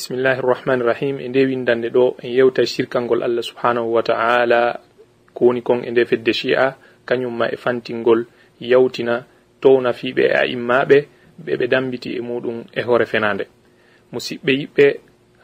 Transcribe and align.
bisimillahi 0.00 0.40
irrahmani 0.40 0.80
irrahim 0.82 1.20
e 1.20 1.28
nde 1.28 1.44
windande 1.44 1.88
ɗo 1.92 2.04
en 2.24 2.30
yewta 2.32 2.64
sirkalngol 2.64 3.22
allah 3.22 3.44
subhanahu 3.44 3.92
wa 3.92 4.02
ta'ala 4.02 4.80
ko 5.36 5.44
woni 5.44 5.60
kon 5.60 5.84
e 5.84 5.90
nde 5.92 6.08
fedde 6.08 6.32
chi'a 6.32 6.72
kañum 7.04 7.36
ma 7.36 7.46
e 7.52 7.56
fantingol 7.56 8.24
yawtina 8.60 9.24
towna 9.60 9.92
fiɓe 9.92 10.24
e 10.24 10.32
a 10.32 10.46
immaɓe 10.48 10.98
ɓe 11.44 11.52
ɓe 11.58 11.66
dambiti 11.68 12.16
e 12.16 12.20
muɗum 12.20 12.64
e 12.72 12.80
hoore 12.82 13.04
fenande. 13.04 13.44
Musidɓe 14.12 14.52
yiɓɓe 14.60 14.86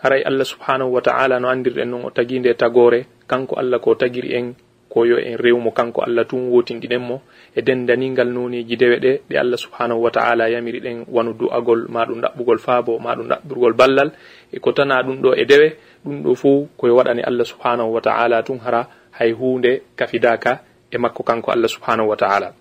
haray 0.03 0.23
allah 0.25 0.47
subhanahu 0.47 0.91
wa 0.97 1.01
ta'ala 1.03 1.37
no 1.41 1.49
andirɗen 1.49 1.89
noon 1.91 2.05
o 2.09 2.11
tagi 2.11 2.39
nde 2.41 2.55
tagore 2.57 3.05
kanko 3.29 3.61
allah 3.61 3.79
ko 3.81 3.95
tagiri 3.95 4.33
en 4.41 4.55
ko 4.89 5.05
yo 5.05 5.19
en 5.19 5.37
rewmo 5.39 5.71
kanko 5.71 6.03
allah 6.03 6.25
tun 6.25 6.49
wotinɗiɗen 6.51 7.03
mo 7.03 7.23
e 7.57 7.63
dendanigal 7.63 8.29
noneji 8.29 8.77
dewe 8.77 8.97
ɗe 9.01 9.21
ɗe 9.29 9.35
allah 9.39 9.59
subhanahu 9.59 10.03
wa 10.03 10.11
taala 10.11 10.49
yamiri 10.49 10.81
ɗen 10.81 11.05
wanu 11.09 11.33
du'agol 11.33 11.89
maɗum 11.89 12.21
ɗaɓɓugol 12.21 12.59
faabo 12.59 12.99
maɗum 12.99 13.27
ɗaɓɓurgol 13.29 13.75
ballal. 13.75 14.11
E 14.53 14.59
ko 14.59 14.73
tana 14.73 15.03
ɗum 15.03 15.21
ɗo 15.21 15.35
e 15.35 15.45
dewe 15.45 15.77
ɗum 16.05 16.23
ɗo 16.23 16.35
fo 16.35 16.69
koye 16.77 16.93
waɗani 16.93 17.23
allah 17.23 17.45
subhanahu 17.45 17.93
wa 17.93 18.01
taala 18.01 18.43
tun 18.43 18.59
hara 18.59 18.87
hay 19.19 19.33
hunde 19.33 19.83
kafidaka 19.97 20.61
e 20.91 20.99
makko 20.99 21.23
kanko 21.23 21.51
allah 21.51 21.69
subhanahu 21.69 22.09
wa 22.09 22.17
taala. 22.17 22.53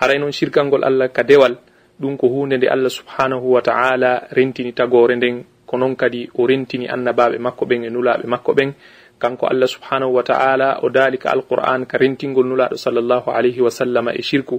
Haray 0.00 0.18
noon 0.18 0.32
shirkal 0.32 0.66
ngol 0.66 0.84
allah 0.84 1.08
ka 1.12 1.22
dewal 1.22 1.56
ɗum 2.00 2.16
ko 2.16 2.28
hunde 2.28 2.56
nde 2.56 2.66
allah 2.68 2.90
subhanahu 2.90 3.46
wa 3.52 3.62
taala 3.62 4.26
rentini 4.32 4.72
tagore 4.72 5.16
nden 5.16 5.44
ko 5.66 5.76
noon 5.76 5.94
kadi 5.96 6.28
o 6.34 6.46
rentini 6.46 6.88
annabaɓe 6.88 7.38
makko 7.38 7.64
ɓen 7.66 7.84
e 7.84 7.90
nulaɓe 7.90 8.26
makko 8.26 8.52
ɓen 8.52 8.72
kanko 9.20 9.46
allah 9.52 9.68
subhanahu 9.68 10.16
wa 10.16 10.24
ta'ala 10.24 10.80
o 10.80 10.88
daali 10.88 11.20
ka 11.20 11.36
alqur'an 11.36 11.84
ka 11.84 12.00
rentingol 12.00 12.48
nulaɗo 12.48 12.80
sallllahu 12.80 13.28
alayhi 13.28 13.60
wa 13.60 13.68
sallama 13.68 14.16
e 14.16 14.22
shirku. 14.24 14.56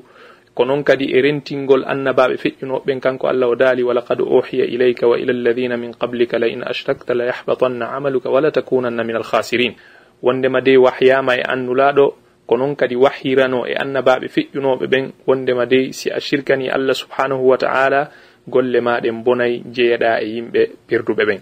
Ko 0.54 0.62
noon 0.68 0.84
kadi 0.84 1.10
e 1.10 1.18
rentingol 1.18 1.82
annabaɓe 1.88 2.38
feƴƴunoɓɓen 2.38 3.00
kanko 3.02 3.26
allah 3.28 3.50
o 3.50 3.56
daali 3.56 3.82
walaqad 3.82 4.22
ohiya 4.22 4.70
ilayka 4.70 5.08
wa 5.10 5.18
ila 5.18 5.34
alladina 5.34 5.78
min 5.78 5.98
qablika 5.98 6.38
la 6.38 6.48
in 6.48 6.62
ashrakta 6.62 7.16
la 7.18 7.26
yahbatanna 7.34 7.90
amaluka 7.98 8.30
wala 8.30 8.52
takunanna 8.52 9.02
min 9.04 9.16
alkhasirin 9.16 9.74
wondema 10.22 10.62
de 10.62 10.78
wahyama 10.78 11.36
e 11.36 11.42
annulaɗo 11.42 12.06
ko 12.46 12.58
noon 12.58 12.76
kadi 12.76 12.96
wahirano 12.96 13.66
e 13.66 13.74
annabaɓe 13.74 14.28
feƴƴunoɓe 14.28 14.86
ɓen 14.92 15.06
wondema 15.26 15.66
dey 15.66 15.94
si 15.94 16.12
a 16.12 16.20
shirkani 16.20 16.70
allah 16.70 16.94
subhanahu 16.94 17.48
wa 17.48 17.58
ta'ala 17.58 18.12
golle 18.48 18.82
maɗen 18.82 19.24
bonayi 19.24 19.64
jeeyaɗa 19.72 20.20
e 20.22 20.26
yimɓe 20.36 20.62
perduɓe 20.88 21.24
ɓen 21.26 21.40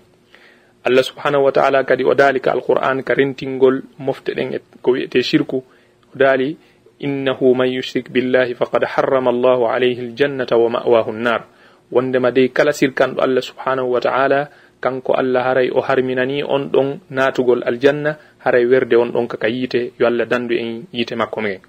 allah 0.89 1.03
subhanahu 1.05 1.45
wa 1.45 1.51
taala 1.51 1.83
kadi 1.83 2.03
o 2.03 2.13
daali 2.13 2.39
ka 2.41 2.51
alqur'an 2.51 3.03
ka 3.03 3.13
rentingol 3.13 3.81
mofte 3.99 4.33
ɗen 4.35 4.53
e 4.55 4.59
ko 4.81 4.91
wiyete 4.91 5.21
shirku. 5.21 5.57
O 5.61 6.15
daali 6.17 6.57
innahu 6.99 7.55
man 7.55 7.71
yushrik 7.71 8.11
billahi 8.11 8.53
faqad 8.55 8.83
harrama 8.85 9.31
allahu 9.31 9.65
alayhi 9.71 10.11
aljannata 10.11 10.57
wa 10.59 10.69
mawahu 10.69 11.11
nnar 11.15 11.47
wondema 11.91 12.31
dey 12.31 12.49
kala 12.51 12.71
sirkanɗo 12.75 13.21
allah 13.23 13.41
subhanahu 13.41 13.91
wa 13.95 13.99
taala 14.03 14.49
kanko 14.79 15.13
allah 15.15 15.43
haray 15.43 15.71
o 15.71 15.81
harminani 15.81 16.43
on 16.43 16.69
ɗon 16.69 16.99
natugol 17.09 17.63
aljanna 17.65 18.17
haray 18.43 18.65
werde 18.65 18.95
on 18.95 19.11
ɗon 19.11 19.27
kaka 19.27 19.47
yiite 19.47 19.93
yo 19.99 20.07
allah 20.07 20.27
dandu 20.27 20.55
en 20.55 20.85
yiite 20.93 21.15
makko 21.15 21.41
men 21.41 21.59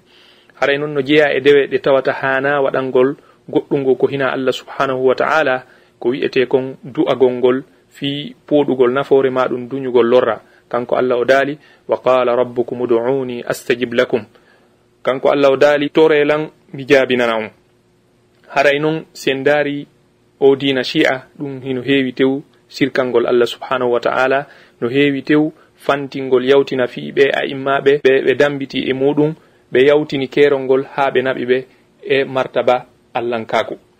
haray 0.59 0.77
noon 0.77 0.93
no 0.93 1.01
jeeya 1.01 1.33
e 1.33 1.39
dewe 1.41 1.67
ɗe 1.67 1.79
tawata 1.81 2.11
hana 2.13 2.61
waɗangol 2.61 3.15
goɗɗungo 3.49 3.95
ko 3.97 4.07
hina 4.07 4.31
allah 4.31 4.53
subhanahu 4.53 5.07
wa 5.07 5.15
taala 5.15 5.63
ko 5.99 6.09
wiyete 6.09 6.45
kon 6.47 6.77
du'agol 6.83 7.33
ngol 7.39 7.57
fi 7.91 8.35
puɗugol 8.47 8.91
nafoore 8.93 9.29
maɗum 9.29 9.67
duñugol 9.69 10.07
lorra. 10.07 10.41
Kanko 10.69 10.95
allah 10.95 11.17
o 11.19 11.25
daali 11.25 11.59
wa 11.87 11.97
qala 11.97 12.35
rabbukum 12.35 12.81
uduuni 12.81 13.43
astajib 13.43 13.93
lakum. 13.93 14.23
Kanko 15.03 15.29
allah 15.29 15.51
o 15.51 15.57
daali 15.57 15.89
torelan 15.89 16.49
mi 16.73 16.85
jaabinana 16.87 17.35
on. 17.37 17.49
Haray 18.55 18.79
noon 18.79 19.05
si 19.13 19.33
daari 19.43 19.87
o 20.39 20.55
dina 20.55 20.83
chi'a 20.83 21.27
ɗum 21.39 21.61
hino 21.61 21.81
heewi 21.81 22.13
tew 22.13 22.41
sirkalngol 22.69 23.27
allah 23.27 23.47
subhanahu 23.47 23.91
wa 23.91 23.99
ta'ala. 23.99 24.47
No 24.81 24.87
heewi 24.89 25.21
tew 25.23 25.51
fantingol 25.75 26.45
yawtina 26.45 26.87
fiiɓe 26.87 27.23
a 27.33 27.45
immaɓe 27.45 28.01
ɓe 28.03 28.11
ɓe 28.25 28.33
dambiti 28.35 28.79
e 28.89 28.93
muɗum 28.93 29.35
ɓe 29.71 29.79
yawtini 29.87 30.27
kerol 30.27 30.61
ngol 30.63 30.83
haa 30.93 31.11
ɓe 31.11 31.21
naɓi 31.21 31.45
ɓe 31.45 31.57
e 32.03 32.23
martaba 32.23 32.85
allahnkaku. 33.13 33.90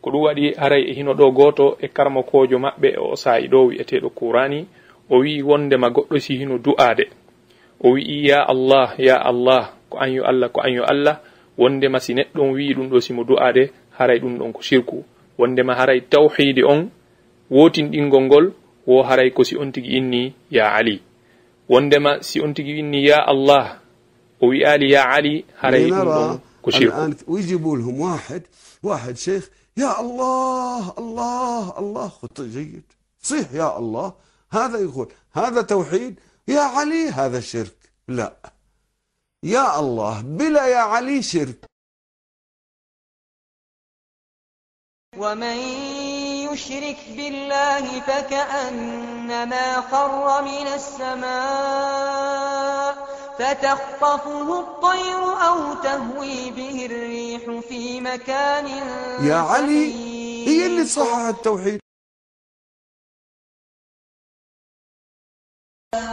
ko 0.00 0.10
ɗum 0.10 0.22
waɗi 0.24 0.54
haray 0.56 0.82
e 0.90 0.92
hino 0.94 1.12
ɗo 1.14 1.30
goto 1.32 1.76
e 1.80 1.88
karma 1.88 2.22
kojo 2.22 2.58
maɓɓe 2.58 2.88
o 2.98 3.16
saa'i 3.16 3.48
ɗo 3.48 3.66
wi'eteɗo 3.68 4.08
kurani 4.10 4.66
o 5.10 5.18
wi'i 5.18 5.42
wondema 5.42 5.88
goɗɗo 5.90 6.18
si 6.20 6.36
hino 6.38 6.58
du'ade 6.58 7.04
o 7.84 7.92
wi'i 7.92 8.28
ya 8.28 8.44
allah 8.48 8.94
ya 8.98 9.16
allah 9.20 9.72
ko 9.90 9.98
an 9.98 10.12
yo 10.12 10.24
allah 10.24 10.48
ko 10.48 10.60
an 10.60 10.72
yo 10.72 10.84
allah 10.84 11.20
wondema 11.58 12.00
si 12.00 12.14
neɗɗon 12.14 12.52
wi'i 12.54 12.74
ɗum 12.74 12.88
ɗo 12.88 13.00
simo 13.00 13.24
du'ade 13.24 13.70
haray 13.98 14.18
ɗum 14.20 14.38
ɗon 14.38 14.52
ko 14.52 14.62
shirku 14.62 15.04
wondema 15.38 15.74
haray 15.74 16.00
tawhidi 16.00 16.62
on 16.64 16.88
wotinɗingol 17.50 18.22
ngol 18.24 18.46
wo 18.86 19.02
haray 19.02 19.30
ko 19.30 19.44
si 19.44 19.56
on 19.56 19.72
tigi 19.72 19.96
inni 19.98 20.32
ya 20.50 20.72
ali 20.74 21.02
wondema 21.68 22.22
si 22.22 22.40
on 22.40 22.54
tigi 22.54 22.78
inni 22.80 23.04
ya 23.06 23.18
allah 23.26 23.80
o 24.40 24.46
wi'ali 24.48 24.92
ya 24.92 25.04
ali 25.12 25.44
haray 25.60 25.90
ɗum 25.90 26.08
ɗon 26.08 26.38
ko 26.62 26.70
shirku 26.70 27.00
يا 29.76 30.00
الله 30.00 30.94
الله 30.98 31.78
الله 31.78 32.08
خط 32.08 32.40
جيد 32.40 32.92
صيح 33.22 33.52
يا 33.52 33.78
الله 33.78 34.12
هذا 34.50 34.78
يقول 34.78 35.12
هذا 35.32 35.62
توحيد 35.62 36.20
يا 36.48 36.60
علي 36.60 37.08
هذا 37.08 37.40
شرك 37.40 37.92
لا 38.08 38.36
يا 39.42 39.80
الله 39.80 40.20
بلا 40.20 40.66
يا 40.66 40.78
علي 40.78 41.22
شرك 41.22 41.64
ومن 45.16 45.56
يشرك 46.52 46.98
بالله 47.16 48.00
فكأنما 48.00 49.80
خر 49.80 50.42
من 50.42 50.66
السماء 50.66 52.10
فتخطفه 53.40 54.60
الطير 54.60 55.22
أو 55.48 55.74
تهوي 55.82 56.50
به 56.50 56.86
الريح 56.86 57.60
في 57.68 58.00
مكان 58.00 58.66
يا 59.24 59.34
علي 59.34 59.92
هي 60.48 60.66
اللي 60.66 60.84
صحح 60.84 61.26
التوحيد. 61.28 61.80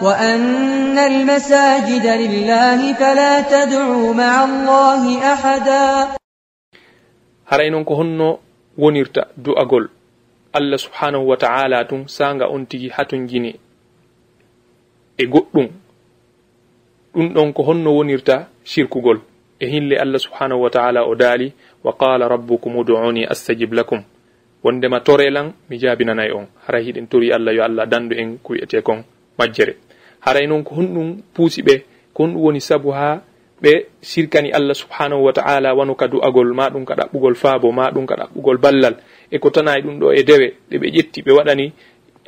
وأن 0.01 0.97
المساجد 0.97 2.05
لله 2.05 2.93
فلا 2.93 3.41
تدعوا 3.41 4.13
مع 4.13 4.43
الله 4.45 5.33
أحدا. 5.33 6.17
Haray 7.51 7.71
noon 7.71 7.83
ko 7.83 7.95
honno 7.95 8.39
wonirta 8.77 9.27
du'agol. 9.35 9.91
Allah 10.53 10.79
subhanahu 10.79 11.27
wa 11.27 11.35
ta'ala 11.35 11.83
tun 11.87 12.07
sanga 12.07 12.47
on 12.47 12.63
tigi 12.67 12.87
hatun 12.87 13.27
gine. 13.27 13.59
E 15.19 15.23
goɗɗum 15.27 15.86
ɗum 17.17 17.33
ɗon 17.33 17.53
ko 17.53 17.63
honno 17.63 17.95
wonirta 17.97 18.47
shirkugol. 18.63 19.19
E 19.59 19.65
hille 19.67 19.97
allah 19.97 20.19
subhanahu 20.19 20.61
wa 20.61 20.69
taala 20.69 21.03
o 21.05 21.15
daali 21.15 21.51
wa 21.83 21.93
qala 21.97 22.27
rabbukum 22.29 22.77
uduuni 22.77 23.25
astajib 23.25 23.73
lakum. 23.73 24.03
Wondema 24.63 24.99
torelan 24.99 25.53
mi 25.69 25.79
jaabinanayi 25.79 26.31
on. 26.31 26.45
Haray 26.67 26.83
hiɗen 26.85 27.07
tori 27.07 27.31
allah 27.33 27.55
yo 27.55 27.63
allah 27.63 27.85
dandu 27.87 28.15
en 28.15 28.37
ko 28.37 28.53
wiyete 28.53 28.81
kon 28.83 29.01
majjere. 29.39 29.75
Haray 30.19 30.45
noon 30.47 30.63
ko 30.63 30.75
honɗum 30.75 31.17
puusi 31.33 31.61
ɓe 31.63 31.81
ko 32.13 32.23
honɗum 32.23 32.41
woni 32.43 32.61
sabu 32.61 32.91
ha 32.91 33.21
ɓe 33.61 33.85
sirkani 34.01 34.51
allah 34.51 34.75
subhanahu 34.75 35.23
wa 35.25 35.33
taala 35.33 35.73
wano 35.73 35.95
ka 35.95 36.07
du'agol 36.07 36.53
ma 36.53 36.69
ɗum 36.69 36.85
ka 36.85 36.93
ɗaɓɓugol 36.93 37.35
faabo 37.35 37.71
ma 37.71 37.89
ɗum 37.89 38.05
ka 38.05 38.15
ɗaɓɓugol 38.15 38.57
ballal. 38.57 38.95
E 39.31 39.39
ko 39.39 39.49
tanayi 39.49 39.81
ɗum 39.81 39.99
ɗo 39.99 40.13
e 40.13 40.23
dewe 40.23 40.53
ɗe 40.69 40.77
ɓe 40.77 40.87
ƴetti 40.93 41.21
ɓe 41.25 41.31
waɗani 41.33 41.73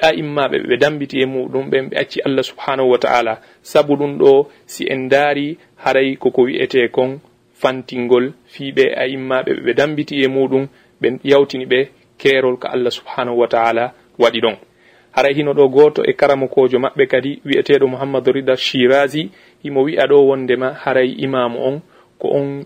ɗa 0.02 0.14
immaɓe 0.14 0.58
ɓe 0.68 0.78
dambiti 0.78 1.22
e 1.22 1.26
muɗum 1.26 1.70
ɓen 1.70 1.90
ɓe 1.90 1.96
acci 1.98 2.20
allah 2.22 2.44
subhanahu 2.44 2.90
wa 2.92 2.98
taala. 2.98 3.42
Sabu 3.62 3.96
ɗum 3.96 4.18
ɗo 4.18 4.48
si 4.66 4.86
en 4.88 5.10
daari 5.10 5.58
haray 5.76 6.16
koko 6.16 6.42
wi'ete 6.44 6.88
kon 6.92 7.20
fantingol 7.54 8.34
fiɓe 8.54 8.94
a 8.96 9.08
immaɓe 9.08 9.52
ɓe 9.66 9.74
dambiti 9.74 10.24
e 10.24 10.28
muɗum 10.28 10.68
ɓe 11.02 11.20
yawtini 11.24 11.66
ɓe 11.66 11.88
keerol 12.18 12.58
ko 12.58 12.68
allah 12.68 12.92
subhanahu 12.92 13.40
wa 13.40 13.48
taala 13.48 13.94
waɗi 14.20 14.40
ɗon. 14.42 14.56
Haray 15.12 15.34
hino 15.34 15.54
ɗo 15.54 15.68
goto 15.70 16.04
e 16.06 16.14
karamokojo 16.14 16.80
maɓɓe 16.80 17.08
kadi 17.08 17.42
wi'eteɗo 17.46 17.88
mouhammadou 17.88 18.34
rida 18.34 18.56
shirasi 18.56 19.30
himo 19.64 19.84
wi'a 19.84 20.08
ɗo 20.08 20.28
wondema 20.28 20.74
haray 20.74 21.10
imamu 21.26 21.60
on 21.68 21.82
ko 22.20 22.28
on 22.28 22.66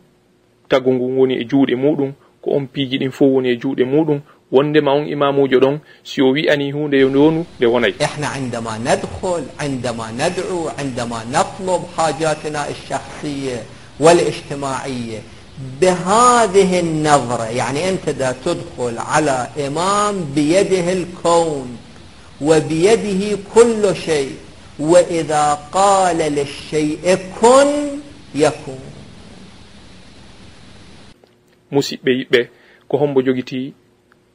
tagu 0.69 0.93
ngu 0.93 1.19
woni 1.19 1.33
e 1.41 1.45
juuɗe 1.45 1.75
muɗum 1.75 2.11
ko 2.41 2.51
on 2.51 2.67
piiji 2.67 2.97
ɗin 2.97 3.11
fo 3.11 3.25
woni 3.25 3.49
e 3.49 3.55
juuɗe 3.55 3.83
muɗum 3.85 4.19
wondema 4.53 4.91
on 4.93 5.07
imamujo 5.13 5.57
ɗon 5.63 5.75
si 6.03 6.21
o 6.21 6.29
wi'ani 6.35 6.71
hunde 6.71 6.97
yo 7.03 7.09
nde 7.09 7.65
wonayi 7.73 7.95
ihna 8.05 8.37
indama 8.37 8.77
nadhol 8.87 9.43
indama 9.65 10.11
nadu 10.11 10.69
indama 10.81 11.19
natlub 11.31 11.81
hajatina 11.97 12.61
alshakhsiya 12.69 13.59
والاجتماعية 13.99 15.19
بهذه 15.81 16.79
النظرة 16.79 17.43
يعني 17.43 17.89
أنت 17.89 18.09
دا 18.09 18.35
تدخل 18.45 18.97
على 18.97 19.47
إمام 19.67 20.25
بيده 20.35 20.93
الكون 20.93 21.77
وبيده 22.41 23.37
كل 23.55 23.95
شيء 23.95 24.35
وإذا 24.79 25.53
قال 25.71 26.17
للشيء 26.17 27.17
كن 27.41 27.67
يكون 28.35 28.79
musidɓe 31.73 32.11
yiɓɓe 32.19 32.39
ko 32.89 32.97
hombo 32.97 33.21
jogitii 33.21 33.73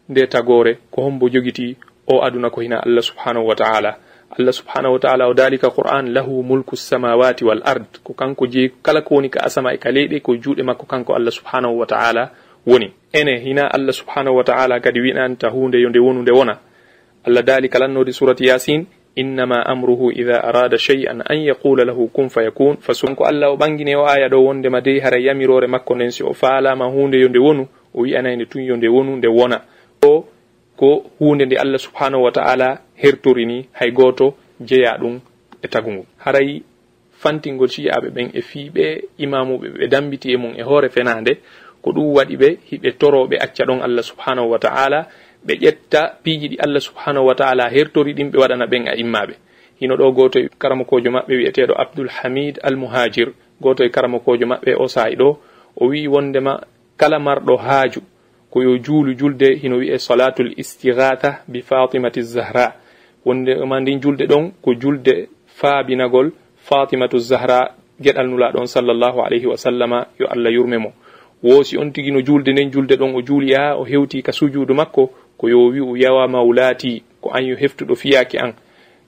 nde 0.08 0.26
tagore 0.26 0.78
ko 0.90 1.02
hombo 1.02 1.28
jogiti 1.28 1.76
o 2.06 2.22
aduna 2.25 2.50
ko 2.50 2.60
hina 2.60 2.82
allah 2.82 3.02
subhanahu 3.02 3.46
wa 3.46 3.55
taala. 3.55 3.96
Allah 4.38 4.52
subhanahu 4.52 4.93
wa 4.93 4.99
taala 4.99 5.28
o 5.28 5.34
dalika 5.34 5.70
qur'an 5.70 6.12
lahu 6.12 6.43
mulku 6.43 6.76
samawati 6.76 7.44
wal 7.44 7.62
ard. 7.64 7.87
Ko 8.05 8.12
kanko 8.12 8.46
jeeyi 8.46 8.72
kala 8.82 9.02
ko 9.02 9.14
woni 9.14 9.28
ka 9.31 9.40
asama 9.44 9.72
e 9.75 9.78
ka 9.78 9.90
leyɗe 9.90 10.20
ko 10.20 10.37
juuɗe 10.37 10.62
makko 10.62 10.87
kanko 10.87 11.14
allah 11.14 11.32
subhanahu 11.32 11.78
wa 11.78 11.87
taala 11.87 12.31
woni. 12.66 12.93
Ene 13.12 13.38
hina 13.40 13.69
allah 13.72 13.93
subhanahu 13.93 14.37
wa 14.37 14.44
taala 14.44 14.81
kadi 14.81 15.00
winanta 15.00 15.49
hunde 15.49 15.81
yo 15.81 15.88
nde 15.88 15.99
wonu 15.99 16.22
nde 16.22 16.32
wona. 16.32 16.58
Allah 17.25 17.43
daali 17.43 17.69
kalannode 17.69 18.12
surati 18.12 18.46
yasin 18.46 18.87
innama 19.16 19.66
amruhu 19.66 20.12
ida 20.12 20.44
arada 20.44 20.78
shay'an 20.78 21.22
an 21.26 21.38
yaqula 21.40 21.84
lahu 21.84 22.08
kun 22.08 22.28
fayakun. 22.28 22.76
Fasunko 22.81 23.25
allah 23.25 23.50
o 23.52 23.56
ɓangine 23.56 23.96
o 23.96 24.06
aya 24.06 24.28
ɗo 24.28 24.44
wondema 24.44 24.81
dey 24.81 25.00
hara 25.00 25.19
yamirore 25.20 25.66
makko 25.66 25.94
nden 25.94 26.11
si 26.11 26.22
o 26.22 26.32
faalama 26.32 26.84
hunde 26.87 27.20
yo 27.20 27.28
nde 27.28 27.38
wonu 27.38 27.69
o 27.94 28.00
wi'anayde 28.00 28.46
tun 28.46 28.62
yo 28.64 28.76
nde 28.76 28.88
wonu 28.88 29.16
nde 29.16 29.28
wona. 29.28 29.61
o 30.04 30.24
ko 30.76 31.10
hunde 31.18 31.44
nde 31.46 31.56
allah 31.56 31.78
subhanahu 31.78 32.22
wa 32.22 32.32
taala 32.32 32.78
hertorini 32.94 33.68
hay 33.72 33.90
goto 33.90 34.34
jeeya 34.60 34.98
ɗum 34.98 35.20
e 35.62 35.68
tagu 35.68 35.90
ngu. 35.92 36.06
Haray 36.18 36.62
fantingol 37.18 37.68
ciyaɓe 37.68 38.08
ɓen 38.10 38.30
e 38.34 38.40
fiiɓe 38.42 38.84
imamuɓe 39.18 39.68
ɓe 39.68 39.88
dambiti 39.88 40.32
e 40.32 40.36
mum 40.36 40.52
e 40.56 40.62
hoore 40.62 40.88
fenade 40.88 41.32
ko 41.82 41.90
ɗum 41.92 42.14
waɗi 42.16 42.36
ɓe 42.36 42.48
hiɓe 42.70 42.90
toroɓe 43.00 43.36
acca 43.40 43.64
ɗon 43.66 43.80
allah 43.82 44.02
subhanahu 44.04 44.50
wa 44.50 44.58
taala 44.58 45.08
ɓe 45.46 45.54
ƴetta 45.62 46.00
piiji 46.22 46.48
ɗi 46.48 46.56
allah 46.64 46.80
subhanahu 46.80 47.26
wa 47.26 47.34
taala 47.34 47.68
hertori 47.70 48.12
ɗin 48.14 48.30
ɓe 48.30 48.38
waɗana 48.38 48.66
ɓen 48.66 48.88
a 48.88 48.94
immaɓe. 48.96 49.34
Hino 49.80 49.96
ɗo 49.96 50.12
goto 50.12 50.38
e 50.38 50.48
karamakojo 50.58 51.10
maɓɓe 51.10 51.32
wiyeteɗo 51.36 51.74
abdoul 51.76 52.08
hamid 52.08 52.58
almouhajir 52.62 53.32
goto 53.60 53.84
e 53.84 53.90
karamakojo 53.90 54.46
maɓɓe 54.46 54.74
o 54.78 54.88
saahi 54.88 55.16
ɗo 55.16 55.38
o 55.76 55.86
wi 55.86 56.06
wondema 56.08 56.60
kala 56.96 57.18
marɗo 57.18 57.56
haaju. 57.56 58.00
ko 58.50 58.62
yo 58.62 58.78
juulu 58.78 59.14
julde 59.14 59.54
hino 59.54 59.76
wi'e 59.76 59.98
salatul 59.98 60.52
istighatha 60.56 61.42
bi 61.48 61.62
fatimati 61.62 62.22
zahra. 62.22 62.72
Wonde 63.24 63.52
e 63.52 63.64
ma 63.64 63.80
ndin 63.80 64.00
julde 64.00 64.26
ɗon 64.26 64.50
ko 64.62 64.74
julde 64.74 65.28
faabinagol 65.46 66.32
fatimatu 66.56 67.18
zahra 67.18 67.74
geɗal 68.00 68.26
nulaɗon 68.28 68.66
sallllahu 68.66 69.20
alayhi 69.20 69.46
wa 69.46 69.56
sallama 69.56 70.06
yo 70.20 70.26
allah 70.26 70.52
yurme 70.52 70.78
mo. 70.78 70.92
Woosi 71.42 71.78
on 71.78 71.90
tigi 71.92 72.10
no 72.10 72.20
julde 72.22 72.48
nden 72.52 72.70
julde 72.70 72.96
ɗon 72.96 73.14
o 73.16 73.22
juuli 73.22 73.54
ha 73.54 73.76
o 73.76 73.84
hewti 73.84 74.22
ka 74.22 74.32
sujudu 74.32 74.74
makko 74.74 75.10
ko 75.36 75.48
yo 75.48 75.68
wi 75.68 75.80
o 75.80 75.96
yawa 75.96 76.28
mawlati 76.28 77.02
ko 77.20 77.30
an 77.30 77.44
yo 77.46 77.56
heftuɗo 77.56 77.94
fiyaki 77.94 78.38
an. 78.38 78.52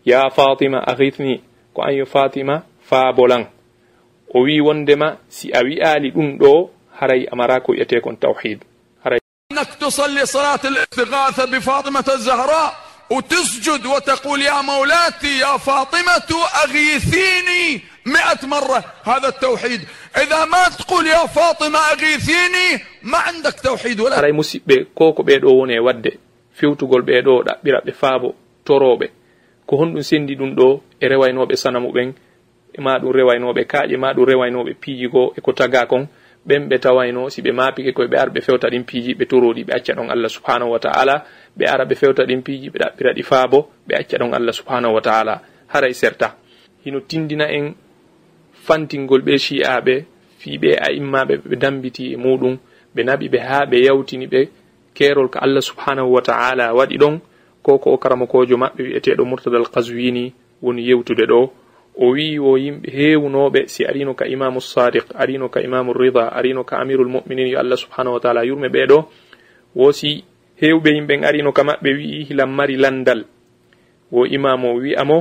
Ya 0.04 0.30
fatima 0.30 0.78
ahithni 0.86 1.40
ko 1.74 1.82
an 1.82 1.94
yo 1.94 2.06
fatima 2.06 2.62
faabolan. 2.80 3.46
O 4.34 4.42
wi 4.42 4.60
wondema 4.60 5.16
si 5.28 5.50
a 5.52 5.62
wi'ali 5.64 6.10
ɗum 6.10 6.38
ɗo 6.38 6.68
haray 7.00 7.26
amara 7.32 7.60
ko 7.60 7.72
wiyete 7.72 8.00
kon 8.00 8.16
tawhid 8.16 8.60
انك 9.60 9.74
تصلي 9.80 10.26
صلاة 10.26 10.60
الاستغاثة 10.64 11.44
بفاطمة 11.44 12.04
الزهراء 12.08 12.74
وتسجد 13.10 13.86
وتقول 13.86 14.42
يا 14.42 14.62
مولاتي 14.62 15.38
يا 15.38 15.56
فاطمة 15.56 16.30
اغيثيني 16.64 17.80
مئة 18.06 18.46
مرة. 18.46 18.84
هذا 19.04 19.28
التوحيد. 19.28 19.80
إذا 20.16 20.44
ما 20.44 20.68
تقول 20.78 21.06
يا 21.06 21.26
فاطمة 21.26 21.78
أغيثيني 21.78 22.68
ما 23.02 23.18
عندك 23.18 23.60
توحيد 23.60 24.00
ولا. 24.00 24.18
أراي 24.18 24.32
مسيبة 24.32 24.86
كوكو 24.94 25.22
بيدو 25.22 25.62
وني 25.62 25.78
ودي. 25.78 26.18
فيوتغول 26.54 27.02
بيدو 27.02 27.42
دا 27.42 27.58
بيرا 27.64 27.80
بفابو 27.84 28.34
تروبة 28.66 29.08
ko 29.70 29.76
honɗum 29.76 30.02
sendi 30.02 30.34
ɗum 30.34 30.54
ɗo 30.58 30.80
e 31.00 31.08
rewaynoɓe 31.08 31.54
sanamu 31.56 31.92
ɓen 31.92 32.12
ma 32.78 32.98
ɗum 32.98 33.12
rewaynoɓe 33.12 33.62
kaaƴe 33.70 33.96
ma 33.96 34.12
ɗum 34.12 34.24
rewaynoɓe 34.24 34.74
piijigo 34.80 35.32
e 35.38 35.40
ko 35.40 35.52
taga 35.52 35.86
kon 35.86 36.08
ɓen 36.46 36.68
ɓe 36.68 36.78
tawayno 36.78 37.28
si 37.30 37.42
ɓe 37.42 37.52
mapike 37.52 37.92
koye 37.92 38.08
ɓe 38.08 38.16
ara 38.18 38.30
ɓe 38.30 38.40
fewta 38.40 38.68
ɗin 38.70 38.84
piiji 38.84 39.14
ɓe 39.14 39.24
toroɗi 39.30 39.64
ɓe 39.64 39.72
acca 39.76 39.92
ɗon 39.94 40.10
allah 40.10 40.30
subhanahu 40.30 40.70
wa 40.72 40.78
taala. 40.78 41.24
Ɓe 41.58 41.64
ara 41.68 41.84
ɓe 41.84 41.94
fewta 41.94 42.24
ɗin 42.24 42.42
piiji 42.42 42.70
ɓe 42.70 42.78
ɗaɓɓira 42.78 43.12
ɗi 43.16 43.22
faabo 43.22 43.68
ɓe 43.88 43.94
acca 44.00 44.16
ɗon 44.18 44.32
allah 44.34 44.52
subhanahu 44.54 44.94
wa 44.94 45.00
taala. 45.00 45.40
Haray 45.68 45.92
serta. 45.94 46.36
Hino 46.84 47.00
tindina 47.00 47.46
en 47.52 47.74
fantingol 48.54 49.20
ɓe 49.22 49.38
shi'aɓe 49.38 50.04
fiɓe 50.40 50.70
a 50.80 50.92
immaɓe 50.92 51.34
ɓe 51.48 51.56
dambiti 51.56 52.12
e 52.12 52.16
muɗum 52.16 52.56
ɓe 52.94 53.00
naɓi 53.04 53.28
ɓe 53.28 53.38
ha 53.38 53.66
ɓe 53.66 53.76
yawtini 53.86 54.26
ɓe 54.26 54.48
kerol 54.94 55.28
ko 55.28 55.38
allah 55.38 55.62
subhanahu 55.62 56.08
wa 56.14 56.22
taala 56.22 56.72
waɗi 56.74 56.96
ɗon. 56.98 57.20
Ko 57.62 57.78
ko 57.78 57.92
o 57.92 57.98
karamakojo 57.98 58.56
maɓɓe 58.56 58.80
wi'eteɗo 58.82 59.24
murtadal 59.24 59.68
kaswini 59.68 60.32
woni 60.62 60.82
yewtude 60.88 61.26
ɗo. 61.28 61.52
o 61.96 62.10
wi 62.12 62.38
o 62.38 62.56
yimɓe 62.56 62.90
heewnoɓe 62.90 63.66
si 63.66 63.84
arino 63.84 64.14
ka 64.14 64.26
imamu 64.26 64.60
sadiq 64.60 65.06
arino 65.14 65.48
ka 65.48 65.60
imamu 65.60 65.92
rida 65.92 66.32
arino 66.32 66.64
ka 66.64 66.78
amirul 66.78 67.08
muminin 67.08 67.48
yo 67.48 67.58
allah 67.58 67.76
subhanahu 67.76 68.14
wa 68.14 68.20
taala 68.20 68.44
yurme 68.44 68.68
ɓeɗo 68.68 69.04
wosi 69.74 70.24
hewɓe 70.60 70.90
yimɓen 70.94 71.24
arino 71.24 71.52
ka 71.52 71.62
maɓɓe 71.64 71.90
wi'i 71.96 72.24
hilan 72.28 72.50
mari 72.50 72.76
landal. 72.76 73.24
Wo 74.12 74.26
imamo 74.26 74.74
wi'amo 74.74 75.18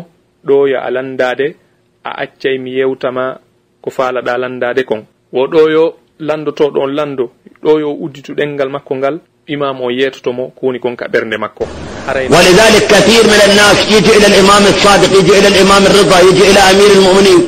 ɗo 0.47 0.67
yo 0.67 0.77
a 0.81 0.89
landade 0.91 1.55
a 2.03 2.11
accay 2.23 2.57
mi 2.57 2.71
yewtama 2.77 3.39
ko 3.81 3.89
faalaɗa 3.89 4.37
landade 4.37 4.83
kon. 4.83 5.05
Wo 5.31 5.47
ɗo 5.47 5.69
yo 5.71 5.83
landoto 6.19 6.69
ɗon 6.71 6.91
lando 6.95 7.31
ɗo 7.63 7.79
yo 7.79 7.89
udditu 7.93 8.31
uddituɗengal 8.33 8.69
makko 8.69 8.95
ngal 8.95 9.19
imam 9.47 9.81
o 9.81 9.91
yetotomo 9.91 10.51
ko 10.55 10.67
woni 10.67 10.79
kon 10.79 10.95
ka 10.95 11.07
ɓernde 11.07 11.37
makko. 11.37 11.88
ولذلك 12.15 12.87
كثير 12.87 13.23
من 13.23 13.41
الناس 13.49 13.77
يجي 13.89 14.17
إلى 14.17 14.27
الإمام 14.27 14.63
الصادق 14.67 15.19
يجي 15.19 15.39
إلى 15.39 15.47
الإمام 15.47 15.85
الرضا 15.85 16.19
يجي 16.19 16.51
إلى 16.51 16.59
أمير 16.59 16.91
المؤمنين. 16.91 17.47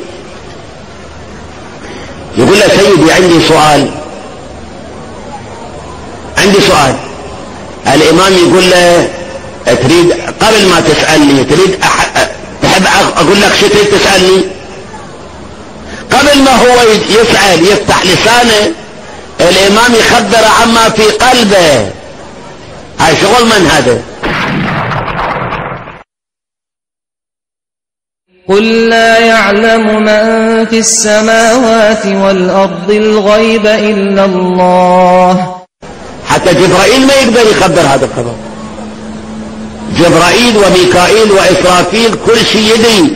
يقول 2.38 2.60
له 2.60 2.68
سيدي 2.68 3.12
عندي 3.12 3.48
سؤال. 3.48 3.92
عندي 6.38 6.62
سؤال. 6.62 6.96
الإمام 7.88 8.34
يقول 8.34 8.70
له 8.70 9.10
تريد 9.66 10.12
قبل 10.42 10.68
ما 10.70 10.80
تسألني 10.80 11.44
تريد 11.44 11.80
أح... 11.84 12.12
تحب 12.64 12.84
أقول 13.18 13.42
لك 13.42 13.52
شو 13.60 13.68
تريد 13.68 13.86
تسألني؟ 13.86 14.42
قبل 16.12 16.42
ما 16.42 16.52
هو 16.52 16.82
يسأل 17.10 17.68
يفتح 17.68 18.04
لسانه 18.06 18.72
الإمام 19.40 19.96
يخبر 19.96 20.46
عما 20.62 20.90
في 20.90 21.04
قلبه. 21.04 21.90
هاي 23.00 23.16
شغل 23.22 23.46
من 23.46 23.68
هذا؟ 23.72 24.11
قل 28.50 28.90
لا 28.90 29.18
يعلم 29.20 30.04
من 30.04 30.66
في 30.66 30.80
السماوات 30.80 32.06
والأرض 32.06 32.92
الغيب 32.92 33.66
إلا 33.66 34.26
الله. 34.26 35.56
حتى 36.28 36.54
جبرائيل 36.54 37.08
ما 37.08 37.14
يقدر 37.14 37.52
يخبر 37.52 37.82
هذا 37.82 38.06
الخبر. 38.06 38.36
جبرائيل 40.00 40.58
وميكائيل 40.58 41.32
وإسرافيل 41.32 42.12
كل 42.26 42.46
شيء 42.46 42.74
يدري 42.74 43.16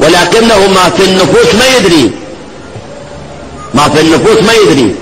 ولكنه 0.00 0.68
ما 0.74 0.90
في 0.96 1.04
النفوس 1.04 1.54
ما 1.54 1.76
يدري. 1.76 2.10
ما 3.74 3.88
في 3.88 4.00
النفوس 4.00 4.42
ما 4.42 4.52
يدري. 4.52 4.94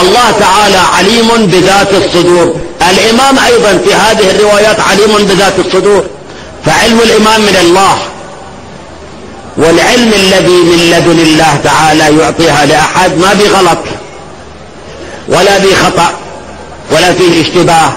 الله 0.00 0.30
تعالى 0.40 0.76
عليم 0.76 1.46
بذات 1.46 1.94
الصدور. 1.94 2.56
الإمام 2.90 3.38
أيضا 3.38 3.78
في 3.84 3.94
هذه 3.94 4.30
الروايات 4.30 4.80
عليم 4.80 5.16
بذات 5.18 5.58
الصدور. 5.58 6.04
فعلم 6.64 7.00
الإمام 7.00 7.40
من 7.40 7.56
الله. 7.60 8.13
والعلم 9.56 10.12
الذي 10.12 10.52
من 10.52 10.90
لدن 10.90 11.20
الله 11.20 11.60
تعالى 11.64 12.18
يعطيها 12.18 12.66
لأحد 12.66 13.18
ما 13.18 13.34
بي 13.34 13.48
غلط 13.48 13.78
ولا 15.28 15.58
بي 15.58 15.76
خطأ 15.76 16.10
ولا 16.90 17.12
فيه 17.12 17.42
اشتباه 17.42 17.92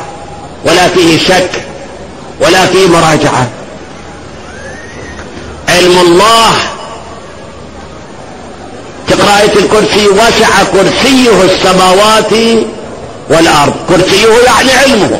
ولا 0.66 0.88
فيه 0.88 1.18
شك 1.18 1.50
ولا 2.42 2.66
فيه 2.66 2.88
مراجعة. 2.88 3.48
علم 5.70 5.98
الله 6.00 6.54
كقراءة 9.10 9.60
الكرسي 9.60 10.08
وسع 10.08 10.64
كرسيه 10.74 11.44
السماوات 11.44 12.34
والأرض. 13.30 13.74
كرسيه 13.90 14.28
يعني 14.46 14.72
علمه. 14.72 15.20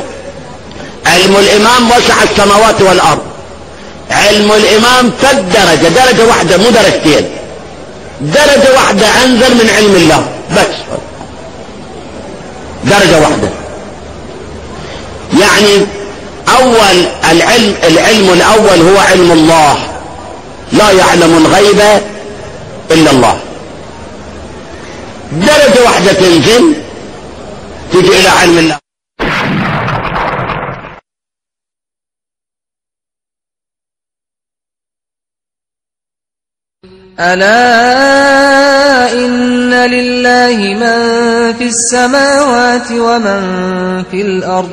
علم 1.06 1.36
الإمام 1.36 1.90
وسع 1.90 2.22
السماوات 2.22 2.82
والأرض. 2.82 3.27
علم 4.10 4.52
الإمام 4.52 5.12
فالدرجة 5.22 5.88
درجة 5.88 6.28
واحدة 6.28 6.56
مو 6.56 6.70
درجتين. 6.70 7.28
درجة 8.20 8.74
واحدة 8.74 9.06
أنزل 9.24 9.54
من 9.54 9.70
علم 9.76 9.96
الله. 9.96 10.28
بس. 10.56 10.98
درجة 12.84 13.20
واحدة. 13.20 13.48
يعني 15.40 15.86
أول 16.58 17.06
العلم 17.30 17.74
العلم 17.84 18.32
الأول 18.32 18.88
هو 18.88 18.98
علم 18.98 19.32
الله. 19.32 19.76
لا 20.72 20.90
يعلم 20.90 21.46
الغيب 21.46 21.80
إلا 22.90 23.10
الله. 23.10 23.38
درجة 25.32 25.84
واحدة 25.84 26.12
تنزل 26.12 26.74
تجي 27.92 28.08
إلى 28.20 28.28
علم 28.28 28.58
الله. 28.58 28.77
ألا 37.20 39.12
إن 39.12 39.74
لله 39.74 40.56
من 40.78 40.98
في 41.58 41.64
السماوات 41.66 42.92
ومن 42.92 43.42
في 44.10 44.22
الأرض 44.22 44.70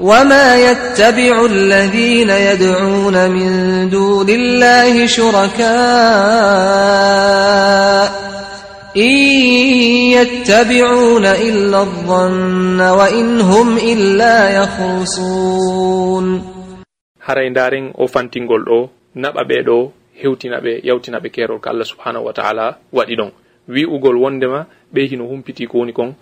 وما 0.00 0.56
يتبع 0.56 1.46
الذين 1.46 2.30
يدعون 2.30 3.30
من 3.30 3.50
دون 3.90 4.28
الله 4.28 5.06
شركاء 5.06 5.68
إن 8.96 9.16
يتبعون 10.18 11.26
إلا 11.26 11.80
الظن 11.80 12.80
وإن 12.80 13.40
هم 13.40 13.76
إلا 13.76 14.50
يخرصون. 14.50 16.26
هرين 17.24 17.52
دارين 17.52 17.92
أو 17.98 18.06
فانتين 18.06 18.48
قول 18.48 18.64
أو 18.68 18.88
نبأ 19.16 19.42
بيدو 19.42 19.90
hewtina 20.22 20.60
ɓe 20.60 20.80
yawtina 20.84 21.18
ɓe 21.20 21.28
kerol 21.30 21.60
ko 21.60 21.70
allah 21.70 21.86
subhanahu 21.86 22.24
wa 22.26 22.32
taala 22.32 22.78
waɗi 22.92 23.14
ɗon. 23.16 23.30
Wi'ugol 23.68 24.16
wondema 24.16 24.66
ɓe 24.94 25.00
hino 25.10 25.24
humpiti 25.26 25.66
ko 25.66 25.78
woni 25.78 25.92
kon 25.92 26.14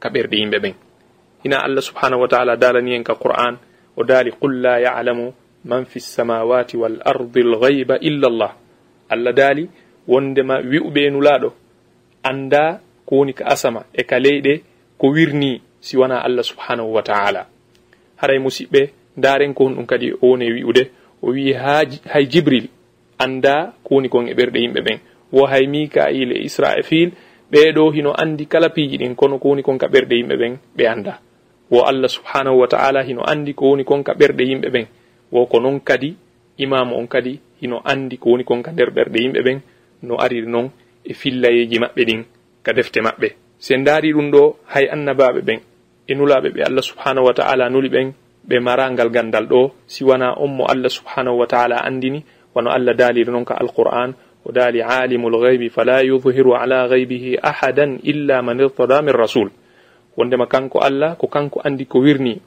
ka 0.00 0.08
ɓerɗe 0.08 0.36
yimɓe 0.36 0.58
ɓen. 0.58 0.74
Hina 1.44 1.58
allah 1.62 1.82
subhanahu 1.82 2.20
wa 2.22 2.28
taala 2.28 2.56
dalani 2.56 2.94
en 2.96 3.02
ka 3.04 3.14
qur'an 3.14 3.56
o 3.96 4.04
daali 4.04 4.30
qul 4.32 4.60
la 4.60 4.80
yalamu 4.80 5.32
man 5.64 5.84
fi 5.84 5.98
lsamawati 5.98 6.76
wal 6.76 7.00
ardi 7.04 7.42
lgayba 7.42 7.98
illa 8.00 8.28
llah 8.28 8.52
allah 9.08 9.32
daali 9.32 9.68
wondema 10.08 10.60
wi'uɓe 10.60 11.10
nulaɗo 11.10 11.52
anda 12.22 12.80
ko 13.06 13.16
woni 13.16 13.32
ka 13.34 13.44
asama 13.46 13.84
e 13.92 14.02
ka 14.02 14.18
leyɗe 14.18 14.62
ko 14.98 15.08
wirni 15.08 15.60
si 15.80 15.96
wona 15.96 16.24
allah 16.24 16.42
subhanahu 16.44 16.92
wa 16.94 17.02
taala. 17.02 17.46
Haray 18.16 18.38
musidɓe 18.38 18.90
ndaren 19.16 19.54
ko 19.54 19.64
hon 19.64 19.74
ɗum 19.76 19.86
kadi 19.86 20.12
o 20.12 20.18
woni 20.22 20.52
wi'ude 20.52 20.90
o 21.22 21.30
wi 21.30 21.52
hay 21.52 22.26
jibril. 22.26 22.68
anda 23.18 23.72
ko 23.84 23.94
woni 23.94 24.08
kon 24.08 24.28
e 24.28 24.34
ɓerɗe 24.34 24.58
yimɓe 24.58 24.80
ɓen. 24.80 24.98
Wo 25.32 25.46
hay 25.46 25.66
mikail 25.66 26.32
e 26.32 26.44
israfil 26.44 27.10
ɓeɗo 27.52 27.90
hino 27.94 28.12
andi 28.12 28.46
kala 28.46 28.68
piiji 28.68 28.98
ɗin 28.98 29.14
kono 29.14 29.38
ko 29.38 29.48
woni 29.48 29.62
kon 29.62 29.78
ka 29.78 29.86
ɓerɗe 29.86 30.14
yimɓe 30.16 30.36
ɓen 30.36 30.58
ɓe 30.76 30.86
anda 30.86 31.20
wo 31.70 31.82
allah 31.82 32.08
subhanahu 32.08 32.60
wa 32.60 32.68
taala 32.68 33.02
hino 33.02 33.22
andi 33.24 33.54
ko 33.54 33.72
woni 33.72 33.84
kon 33.84 34.02
ka 34.02 34.12
ɓerɗe 34.14 34.42
yimɓe 34.44 34.68
ɓen. 34.70 34.86
Wo 35.32 35.46
ko 35.46 35.60
noon 35.60 35.80
kadi 35.80 36.16
imamu 36.58 36.96
on 36.96 37.06
kadi 37.06 37.40
hino 37.60 37.80
andi 37.84 38.16
ko 38.18 38.30
woni 38.30 38.44
kon 38.44 38.62
ka 38.62 38.70
nder 38.72 38.90
ɓerɗe 38.90 39.18
yimɓe 39.18 39.40
ɓen 39.42 39.58
no 40.02 40.16
ariri 40.20 40.46
noon 40.46 40.70
e 41.04 41.14
fillayeji 41.14 41.78
maɓɓe 41.78 42.02
ɗin 42.04 42.22
ka 42.62 42.72
defte 42.72 43.00
maɓɓe. 43.00 43.28
Se 43.58 43.74
daari 43.76 44.12
ɗum 44.12 44.30
ɗo 44.30 44.56
hay 44.66 44.88
annabaɓe 44.92 45.40
ɓen 45.40 45.60
e 46.06 46.14
nulaɓe 46.14 46.48
ɓe 46.54 46.60
allah 46.62 46.82
subhanahu 46.82 47.26
wa 47.26 47.34
taala 47.34 47.70
nuli 47.70 47.88
ɓen 47.88 48.12
ɓe 48.48 48.60
marangal 48.60 49.10
gandal 49.10 49.46
ɗo 49.46 49.72
siwana 49.86 50.36
on 50.36 50.48
mo 50.48 50.64
allah 50.66 50.90
subhanahu 50.90 51.38
wa 51.40 51.46
taala 51.46 51.80
andini 51.80 52.24
wono 52.54 52.70
allah 52.70 52.94
daaliɗo 52.94 53.30
noon 53.32 53.44
ka 53.44 53.54
alqur'an 53.54 54.14
o 54.44 54.52
daali 54.52 54.82
alimul 54.82 55.40
gaybi 55.40 55.70
fala 55.70 56.02
yudhiru 56.02 56.54
ala 56.54 56.88
gaybihi 56.88 57.38
ahadan 57.42 57.98
illa 58.02 58.42
man 58.42 58.60
irtada 58.60 59.02
min 59.02 59.12
rasul. 59.14 59.50
Wondema 60.16 60.46
kanko 60.46 60.78
allah 60.78 61.16
ko 61.16 61.26
kanko 61.26 61.60
andi 61.64 61.86
ko 61.86 61.98
wirni. 61.98 62.40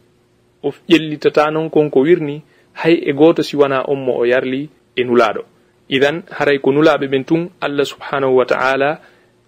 O 0.63 0.71
ƴellitata 0.89 1.51
noon 1.51 1.69
kon 1.69 1.89
ko 1.89 2.01
wirni 2.01 2.41
hay 2.73 2.93
e 3.05 3.13
goto 3.13 3.43
siwana 3.43 3.83
on 3.87 3.95
mo 4.05 4.13
o 4.17 4.25
yarli 4.25 4.69
e 4.95 5.03
nulaɗo 5.03 5.41
idan 5.89 6.23
haray 6.29 6.59
ko 6.59 6.71
nulaɓe 6.71 7.07
ɓen 7.07 7.23
tun 7.25 7.49
allah 7.61 7.85
subhanahu 7.85 8.35
wa 8.37 8.45
taala 8.45 8.99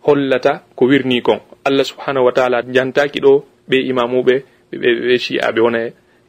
hollata 0.02 0.64
ko 0.76 0.86
wirni 0.86 1.22
kon. 1.22 1.40
Allah 1.64 1.86
subhanahu 1.86 2.26
wa 2.26 2.32
taala 2.32 2.62
jantaki 2.64 3.20
ɗo 3.20 3.44
ɓe 3.70 3.78
imamuɓe 3.90 4.44
ɓe 4.72 5.18
shi'aɓe 5.18 5.60
wona 5.62 5.80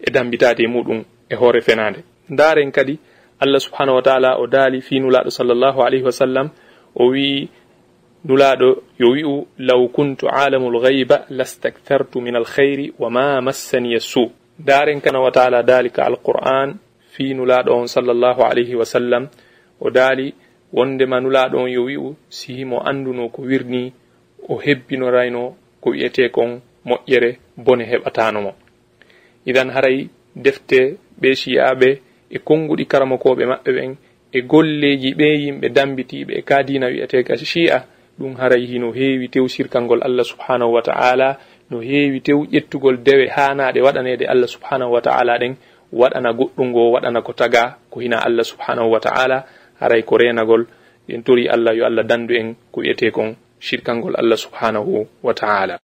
e 0.01 0.11
dambitade 0.11 0.67
muɗum 0.67 1.05
e 1.31 1.35
hoore 1.35 1.61
fenade 1.61 2.05
ndaren 2.29 2.71
kadi 2.73 2.99
allah 3.41 3.61
subhanahu 3.61 3.97
wa 3.97 4.03
taala 4.03 4.31
o 4.39 4.47
daali 4.47 4.81
fi 4.81 5.01
nulaɗo 5.01 5.31
sallllahu 5.31 5.79
alayhi 5.83 6.05
wa 6.05 6.13
sallam 6.13 6.47
o 6.95 7.09
wi 7.11 7.49
nulaɗo 8.25 8.69
yo 8.99 9.09
wi'u 9.17 9.47
law 9.59 9.81
kuntu 9.89 10.29
alamu 10.29 10.69
gayba 10.81 11.25
lastakthartu 11.31 12.21
min 12.21 12.37
alkhayri 12.37 12.93
wa 12.99 13.09
ma 13.11 13.41
massaniya 13.41 14.01
su 14.01 14.31
daren 14.59 15.01
kana 15.01 15.21
wa 15.21 15.31
taala 15.31 15.63
daali 15.63 15.91
ka 15.91 16.05
alqur'an 16.05 16.77
fi 17.13 17.35
nulaɗo 17.35 17.71
on 17.81 17.87
sallllahu 17.89 18.41
alayhi 18.45 18.75
wa 18.77 18.85
sallam 18.85 19.29
o 19.81 19.91
daali 19.91 20.35
wondema 20.73 21.21
nulaɗo 21.21 21.57
on 21.65 21.71
yo 21.71 21.85
wi'u 21.85 22.17
sihimo 22.29 22.79
anduno 22.85 23.29
ko 23.29 23.43
wirni 23.43 23.93
o 24.49 24.61
hebbinorayno 24.61 25.43
ko 25.81 25.91
wi'ete 25.91 26.29
kon 26.31 26.61
moƴƴere 26.87 27.37
bone 27.57 27.85
heɓatanomo 27.85 28.53
idan 29.47 29.71
haray 29.71 30.09
defte 30.37 30.97
ɓe 31.21 31.35
shiyaɓe 31.35 31.89
e 32.31 32.39
konnguɗi 32.39 32.85
karamakoɓe 32.87 33.45
maɓɓe 33.47 33.71
ɓen 33.77 33.97
e 34.33 34.41
golleji 34.43 35.15
ɓe 35.15 35.27
yimɓe 35.43 35.69
dambitiɓe 35.69 36.33
e 36.39 36.43
kadina 36.43 36.87
wi'eteka 36.87 37.37
chi'a 37.37 37.79
ɗum 38.19 38.35
haray 38.37 38.67
hino 38.67 38.93
heewi 38.93 39.29
tew 39.29 39.49
sirkalngol 39.49 40.01
allah 40.03 40.25
subhanahu 40.25 40.73
wa 40.73 40.83
ta'ala 40.83 41.39
no 41.71 41.79
heewi 41.81 42.21
tew 42.21 42.45
ƴettugol 42.51 42.97
dewe 43.03 43.29
hanaɗe 43.29 43.81
waɗanede 43.81 44.27
allah 44.27 44.49
subhanahu 44.49 44.93
wa 44.93 45.01
ta'ala 45.01 45.39
ɗen. 45.39 45.55
Waɗana 45.93 46.33
goɗɗum 46.33 46.67
ngo 46.71 46.91
waɗana 46.95 47.23
ko 47.23 47.33
taga 47.33 47.79
ko 47.91 48.01
hina 48.01 48.19
allah 48.19 48.45
subhanahu 48.45 48.91
wa 48.91 49.01
ta'ala. 49.01 49.47
Haray 49.81 50.03
ko 50.03 50.19
renagol 50.19 50.67
en 51.09 51.23
tori 51.23 51.49
allah 51.49 51.75
yo 51.75 51.87
allah 51.87 52.03
dandu 52.05 52.35
en 52.35 52.55
ko 52.73 52.81
wiyete 52.81 53.11
kon 53.11 53.35
shirkangol 53.59 54.15
allah 54.19 54.37
subhanahu 54.37 55.07
wa 55.23 55.33
ta'ala. 55.35 55.79